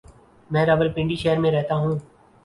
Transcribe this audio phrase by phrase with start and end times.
[0.49, 1.95] میں راولپنڈی شہر میں رہتا ہوں۔